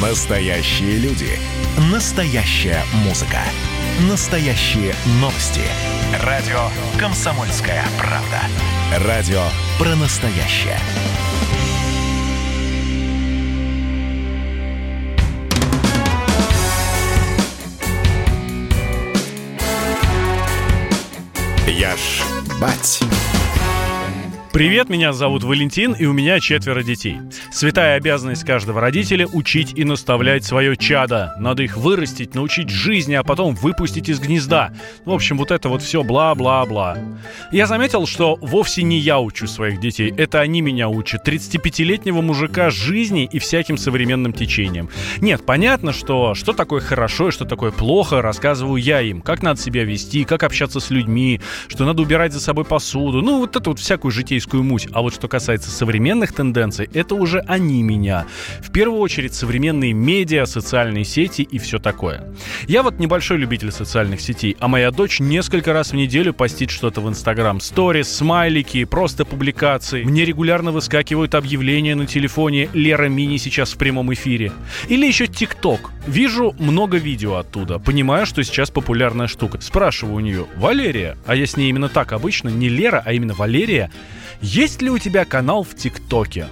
[0.00, 1.38] Настоящие люди.
[1.92, 3.40] Настоящая музыка.
[4.08, 5.60] Настоящие новости.
[6.24, 8.40] Радио «Комсомольская правда».
[9.06, 9.42] Радио
[9.78, 10.78] про настоящее.
[21.66, 22.22] Я ж
[22.58, 23.02] бать.
[24.52, 27.18] Привет, меня зовут Валентин, и у меня четверо детей.
[27.52, 31.36] Святая обязанность каждого родителя— учить и наставлять свое чадо.
[31.38, 34.72] Надо их вырастить, научить жизни, а потом выпустить из гнезда.
[35.04, 36.98] В общем, вот это вот все бла-бла-бла.
[37.52, 41.26] Я заметил, что вовсе не я учу своих детей, это они меня учат.
[41.26, 44.90] 35-летнего мужика жизни и всяким современным течением.
[45.20, 49.20] Нет, понятно, что что такое хорошо и что такое плохо, рассказываю я им.
[49.22, 53.22] Как надо себя вести, как общаться с людьми, что надо убирать за собой посуду.
[53.22, 54.88] Ну, вот это вот всякую житейскую муть.
[54.92, 58.26] А вот что касается современных тенденций, это уже они меня.
[58.60, 62.24] В первую очередь современные медиа, социальные сети и все такое.
[62.66, 67.00] Я вот небольшой любитель социальных сетей, а моя дочь несколько раз в неделю постит что-то
[67.00, 67.60] в Инстаграм.
[67.60, 70.04] Сторис, смайлики, просто публикации.
[70.04, 74.52] Мне регулярно выскакивают объявления на телефоне «Лера Мини сейчас в прямом эфире».
[74.88, 75.90] Или еще ТикТок.
[76.06, 77.78] Вижу много видео оттуда.
[77.78, 79.60] Понимаю, что сейчас популярная штука.
[79.60, 83.34] Спрашиваю у нее, Валерия, а я с ней именно так обычно, не Лера, а именно
[83.34, 83.90] Валерия,
[84.40, 86.48] есть ли у тебя канал в ТикТоке?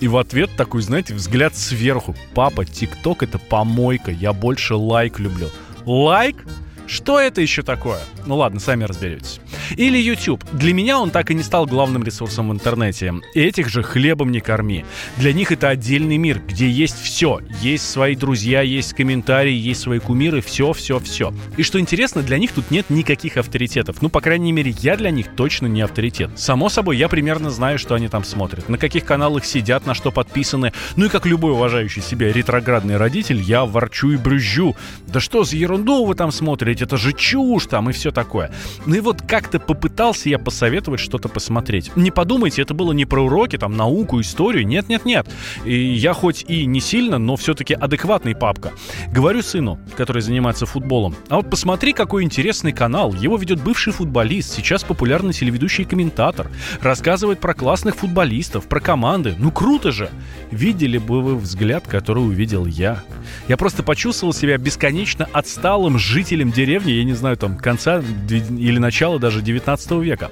[0.00, 2.14] И в ответ такой, знаете, взгляд сверху.
[2.34, 5.50] Папа, ТикТок это помойка, я больше Likee люблю.
[5.86, 6.44] Likee?
[6.86, 8.00] Что это еще такое?
[8.26, 9.40] Ну ладно, сами разберетесь.
[9.76, 10.44] Или YouTube.
[10.52, 13.14] Для меня он так и не стал главным ресурсом в интернете.
[13.34, 14.84] Этих же хлебом не корми.
[15.16, 17.40] Для них это отдельный мир, где есть все.
[17.60, 21.32] Есть свои друзья, есть комментарии, есть свои кумиры, все, все, все.
[21.56, 24.02] И что интересно, для них тут нет никаких авторитетов.
[24.02, 26.30] Ну, по крайней мере, я для них точно не авторитет.
[26.36, 30.10] Само собой, я примерно знаю, что они там смотрят, на каких каналах сидят, на что
[30.10, 30.72] подписаны.
[30.96, 34.76] Ну и как любой уважающий себя ретроградный родитель, я ворчу и брюзжу.
[35.06, 36.84] Да что за ерунду вы там смотрите?
[36.84, 38.52] Это же чушь там и все такое.
[38.86, 41.94] Ну и вот как-то попытался я посоветовать что-то посмотреть.
[41.96, 44.66] Не подумайте, это было не про уроки, там, науку, историю.
[44.66, 45.26] Нет-нет-нет.
[45.64, 48.72] И я хоть и не сильно, но все-таки адекватный папка.
[49.12, 53.14] Говорю сыну, который занимается футболом, а вот посмотри, какой интересный канал.
[53.14, 56.50] Его ведет бывший футболист, сейчас популярный телеведущий и комментатор.
[56.80, 59.34] Рассказывает про классных футболистов, про команды.
[59.38, 60.10] Ну круто же!
[60.50, 63.02] Видели бы вы взгляд, который увидел я.
[63.48, 69.18] Я просто почувствовал себя бесконечно отсталым жителем деревни, я не знаю, там, конца или начала
[69.18, 70.30] даже 19 века.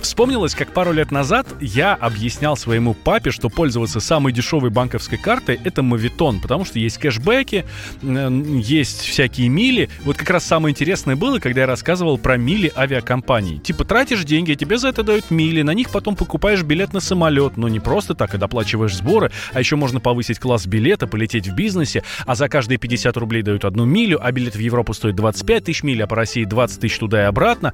[0.00, 5.58] Вспомнилось, как пару лет назад я объяснял своему папе, что пользоваться самой дешевой банковской картой—
[5.64, 7.64] это мавитон, потому что есть кэшбэки,
[8.02, 9.88] есть всякие мили.
[10.04, 13.58] Вот как раз самое интересное было, когда я рассказывал про мили авиакомпаний.
[13.58, 17.00] Типа тратишь деньги, а тебе за это дают мили, на них потом покупаешь билет на
[17.00, 21.48] самолет, но не просто так, а доплачиваешь сборы, а еще можно повысить класс билета, полететь
[21.48, 25.16] в бизнесе, а за каждые 50 рублей дают одну милю, а билет в Европу стоит
[25.16, 27.72] 25 тысяч миль, а по России 20 тысяч туда и обратно.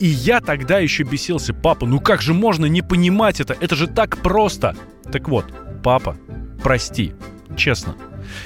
[0.00, 3.56] И я тогда еще бесился, папа, ну как же можно не понимать это?
[3.60, 4.76] Это же так просто.
[5.10, 5.46] Так вот,
[5.82, 6.16] папа,
[6.62, 7.12] прости,
[7.56, 7.96] честно.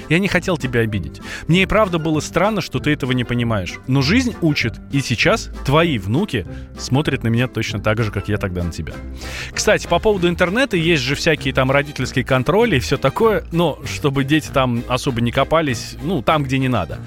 [0.09, 1.21] Я не хотел тебя обидеть.
[1.47, 3.75] Мне и правда было странно, что ты этого не понимаешь.
[3.85, 6.47] Но жизнь учит, и сейчас твои внуки
[6.79, 8.93] смотрят на меня точно так же, как я тогда на тебя.
[9.53, 14.23] Кстати, по поводу интернета, есть же всякие там родительские контроли и все такое, но чтобы
[14.23, 16.99] дети там особо не копались, ну, там, где не надо.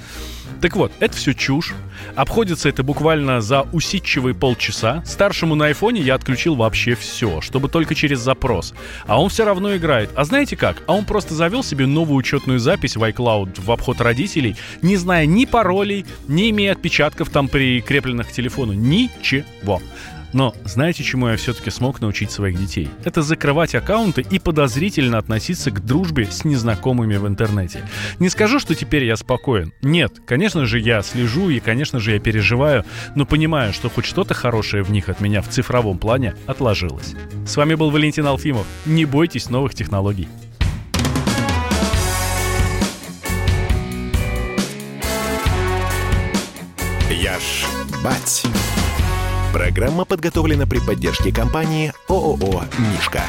[0.61, 1.73] Так вот, это все чушь.
[2.17, 5.03] Обходится это буквально за усидчивые полчаса.
[5.07, 8.75] Старшему на айфоне я отключил вообще все, чтобы только через запрос.
[9.07, 10.11] А он все равно играет.
[10.15, 10.83] А знаете как?
[10.87, 15.25] А он просто завел себе новую учетную запись в iCloud в обход родителей, не зная
[15.27, 18.73] ни паролей, не имея отпечатков там прикрепленных к телефону.
[18.73, 19.81] Ничего.
[20.33, 22.89] Но знаете, чему я все-таки смог научить своих детей?
[23.05, 27.83] Это закрывать аккаунты и подозрительно относиться к дружбе с незнакомыми в интернете.
[28.19, 29.73] Не скажу, что теперь я спокоен.
[29.83, 34.35] Нет, конечно же я слежу и, конечно же, я переживаю, но понимаю, что хоть что-то
[34.35, 37.15] хорошее в них от меня в цифровом плане отложилось.
[37.47, 38.67] С вами был Валентин Алфимов.
[38.87, 40.29] Не бойтесь новых технологий.
[47.11, 47.67] Я ж
[48.03, 48.45] бать.
[49.53, 53.23] Программа подготовлена при поддержке компании ООО «Мишка».